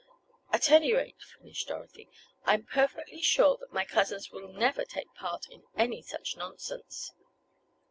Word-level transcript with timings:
"At 0.51 0.71
any 0.71 0.93
rate," 0.95 1.21
finished 1.21 1.67
Dorothy, 1.67 2.09
"I'm 2.43 2.63
perfectly 2.63 3.21
sure 3.21 3.55
that 3.57 3.71
my 3.71 3.85
cousins 3.85 4.31
will 4.31 4.51
never 4.51 4.83
take 4.83 5.13
part 5.13 5.47
in 5.47 5.61
any 5.77 6.01
such 6.01 6.35
nonsense." 6.35 7.11